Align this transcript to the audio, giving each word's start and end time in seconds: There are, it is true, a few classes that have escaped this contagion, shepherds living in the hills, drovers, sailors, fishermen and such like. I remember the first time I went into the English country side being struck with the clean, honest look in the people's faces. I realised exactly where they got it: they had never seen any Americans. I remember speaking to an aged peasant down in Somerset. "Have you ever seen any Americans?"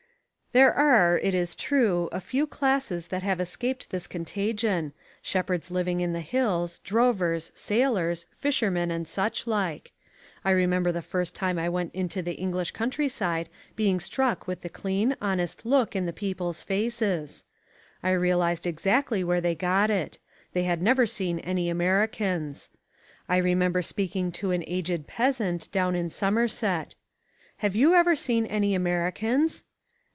There 0.53 0.73
are, 0.73 1.17
it 1.17 1.33
is 1.33 1.55
true, 1.55 2.09
a 2.11 2.19
few 2.19 2.45
classes 2.45 3.07
that 3.07 3.23
have 3.23 3.39
escaped 3.39 3.89
this 3.89 4.05
contagion, 4.05 4.91
shepherds 5.21 5.71
living 5.71 6.01
in 6.01 6.11
the 6.11 6.19
hills, 6.19 6.79
drovers, 6.79 7.53
sailors, 7.55 8.25
fishermen 8.35 8.91
and 8.91 9.07
such 9.07 9.47
like. 9.47 9.93
I 10.43 10.51
remember 10.51 10.91
the 10.91 11.01
first 11.01 11.35
time 11.35 11.57
I 11.57 11.69
went 11.69 11.95
into 11.95 12.21
the 12.21 12.33
English 12.33 12.71
country 12.71 13.07
side 13.07 13.47
being 13.77 14.01
struck 14.01 14.45
with 14.45 14.59
the 14.59 14.67
clean, 14.67 15.15
honest 15.21 15.65
look 15.65 15.95
in 15.95 16.05
the 16.05 16.11
people's 16.11 16.63
faces. 16.63 17.45
I 18.03 18.11
realised 18.11 18.67
exactly 18.67 19.23
where 19.23 19.39
they 19.39 19.55
got 19.55 19.89
it: 19.89 20.17
they 20.51 20.63
had 20.63 20.81
never 20.81 21.05
seen 21.05 21.39
any 21.39 21.69
Americans. 21.69 22.71
I 23.29 23.37
remember 23.37 23.81
speaking 23.81 24.33
to 24.33 24.51
an 24.51 24.65
aged 24.67 25.07
peasant 25.07 25.71
down 25.71 25.95
in 25.95 26.09
Somerset. 26.09 26.95
"Have 27.59 27.73
you 27.73 27.93
ever 27.93 28.17
seen 28.17 28.45
any 28.45 28.75
Americans?" 28.75 29.63